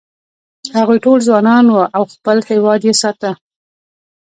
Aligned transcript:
هغوی 0.77 0.97
ټول 1.05 1.19
ځوانان 1.27 1.65
و 1.69 1.75
او 1.97 2.03
خپل 2.13 2.37
هېواد 2.51 2.81
یې 2.87 2.93
ساته. 3.01 3.31